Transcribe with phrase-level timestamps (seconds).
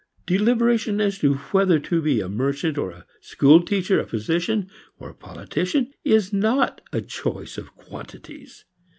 [0.25, 5.11] Deliberation as to whether to be a merchant or a school teacher, a physician or
[5.11, 8.65] a politician is not a choice of quantities.